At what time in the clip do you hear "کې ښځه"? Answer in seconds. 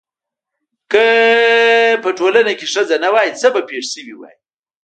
2.59-2.95